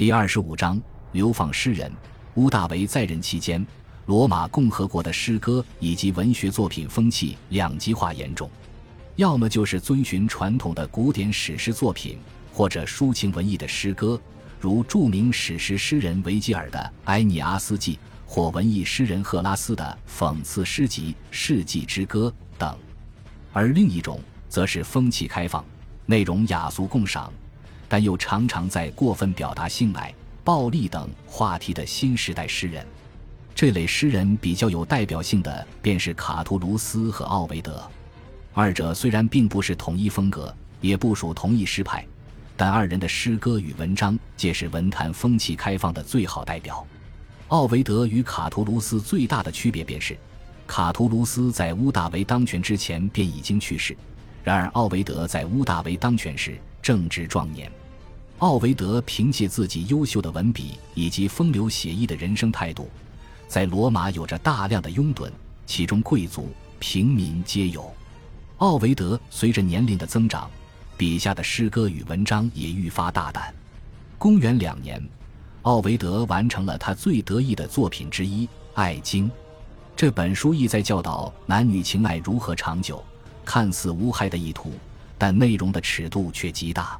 [0.00, 0.80] 第二十五章
[1.12, 1.92] 流放诗人。
[2.36, 3.66] 乌大维在任期间，
[4.06, 8.50] 罗马共和国的诗歌以及文学作品风气两极化严重，
[9.16, 12.18] 要么就是遵循传统的古典史诗作品，
[12.50, 14.18] 或者抒情文艺的诗歌，
[14.58, 22.74] 如著名史诗诗人维吉尔的《埃涅阿斯纪》，或文艺诗人赫拉斯的讽刺诗集《世纪之歌》等；
[23.52, 25.62] 而另一种则是风气开放，
[26.06, 27.30] 内容雅俗共赏，
[27.90, 30.14] 但又常常在过分表达性爱。
[30.42, 32.84] 暴力等话题的新时代诗人，
[33.54, 37.82] 这类诗人比较有代表性的便是卡图卢斯和奥维德。
[38.54, 42.04] 二者虽然并不是统一风格，也不属同一诗派，
[42.56, 46.84] 但二人的诗歌与文章皆是文坛风气开放的最好代表。
[47.48, 50.16] 奥维德与卡图卢斯最大的区别便是，
[50.66, 53.94] 卡图卢斯在乌大维当权之前便已经去世，
[54.42, 57.70] 然而奥维德在乌大维当权时正值壮年。
[58.38, 62.88] 奥维德凭借自己优秀的文笔以及风流写意的人生态度，
[63.46, 65.30] 在罗马有着大量的拥趸，
[65.66, 67.92] 其中贵族、平民皆有。
[68.58, 70.50] 奥维德随着年龄的增长，
[70.96, 73.54] 笔下的诗歌与文章也愈发大胆。
[74.16, 75.02] 公元两年，
[75.62, 79.28] 奥维德完成了他最得意的作品之一《爱经》。
[79.94, 83.04] 这本书意在教导男女情爱如何长久，
[83.44, 84.72] 看似无害的意图，
[85.20, 86.98] 但内容的尺度却极大。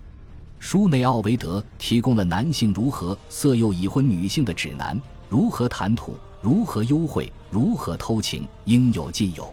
[0.59, 9.51] 书内奥维德提供了男性如何色诱已婚女性的指南，如何谈吐，如何幽会，如何偷情，应有尽有。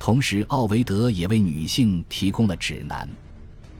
[0.00, 3.08] 同时，奥维德也为女性提供了指南，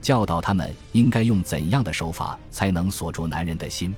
[0.01, 3.93] 教导他们应该用怎样的手法才能锁住男人的心。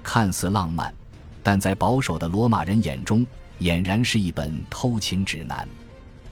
[0.00, 0.94] 看似浪漫，
[1.42, 3.26] 但在保守的罗马人眼中，
[3.58, 5.68] 俨然是一本偷情指南。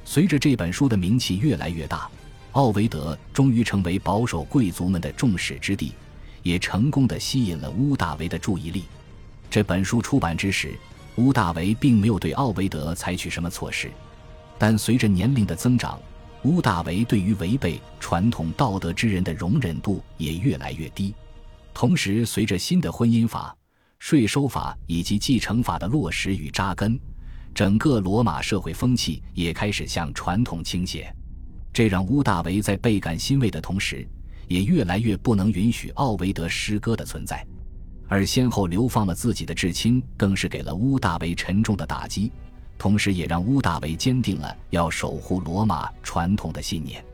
[0.04, 2.08] 随着这本书的名气越来越大。
[2.54, 5.92] 奥维德终于成为保守贵族们的众矢之的，
[6.44, 8.84] 也成功的吸引了乌大维的注意力。
[9.50, 10.72] 这本书出版之时，
[11.16, 13.90] 乌大维并没有对奥维德采取什么措施，
[14.56, 16.00] 但随着年龄的增长，
[16.44, 21.12] 乌大维对于违背传统道德之人的容忍度也越来越低。
[21.72, 23.56] 同时，随着新的婚姻法、
[23.98, 26.96] 税收法以及继承法的落实与扎根，
[27.52, 31.12] 整个罗马社会风气也开始向传统倾斜。
[31.74, 34.06] 这让乌大维在倍感欣慰的同时，
[34.46, 37.44] 也越来越不能允许奥维德诗歌的存在，
[38.06, 42.30] 而先后流放了自己的至亲，更是给了乌大维沉重的打击，
[42.78, 47.04] 同时也让乌大维坚定了要守护罗马传统的信念。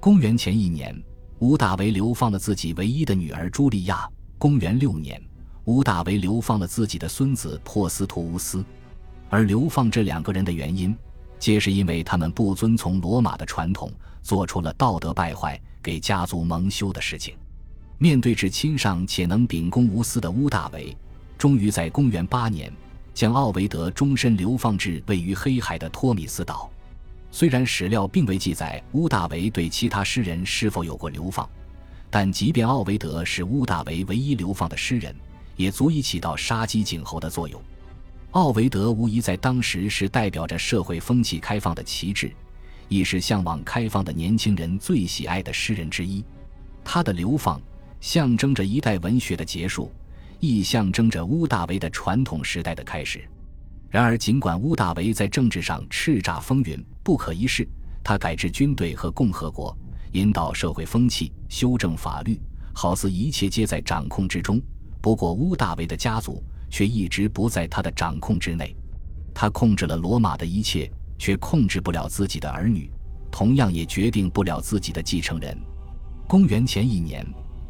[0.00, 0.98] 公元前一年，
[1.40, 5.22] 乌大维流放了自己唯一的女儿朱莉亚；公元六年，
[5.64, 8.64] 乌大维流放了自己的孙子珀斯图乌斯，
[9.28, 10.96] 而流放这两个人的原因。
[11.38, 17.34] 皆是因为他们不遵从罗马的传统，做出了道德败坏、给家族蒙羞的事情。
[17.98, 20.96] 面对至亲上且能秉公无私的乌大维，
[21.36, 22.72] 终于在公元八年
[23.12, 26.70] 将奥维德终身流放至位于黑海的托米斯岛。
[27.30, 31.48] 虽然史料并未记载乌大维对其他诗人是否有过流放，
[32.08, 35.14] 但即便奥维德是乌大维唯一流放的诗人，
[35.56, 37.60] 也足以起到杀鸡儆猴的作用。
[38.32, 42.30] 奥维德无疑在当时是代表着社会风气开放的旗帜，
[42.86, 46.22] 亦是向往开放的年轻人最喜爱的诗人之一。
[46.84, 47.58] 他的流放
[48.00, 49.90] 象征着一代文学的结束，
[50.40, 53.26] 亦象征着乌大维的传统时代的开始。
[53.88, 57.66] 然而，尽管乌大维在政治上叱咤风云、不可一世，
[58.04, 59.74] 他改制军队和共和国，
[60.12, 62.38] 引导社会风气，修正法律，
[62.74, 64.60] 好似一切皆在掌控之中。
[65.00, 66.44] 不过，乌大维的家族。
[66.70, 68.76] 却一直不在他的掌控之内，
[69.34, 72.90] 他控制了罗马的一切，却控制不了自己的儿女，
[73.30, 75.56] 同样也决定不了自己的继承人。
[76.26, 77.26] 公元前一年，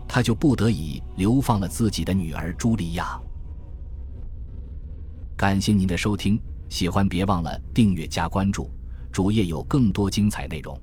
[0.09, 3.21] 他就不得已流放了自己的女儿朱莉亚。
[5.37, 8.71] 感谢您的收听，喜欢别忘了订阅加关注，
[9.13, 10.77] 主页有更多精彩内容。